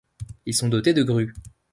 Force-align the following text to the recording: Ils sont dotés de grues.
Ils 0.47 0.55
sont 0.55 0.67
dotés 0.67 0.95
de 0.95 1.03
grues. 1.03 1.35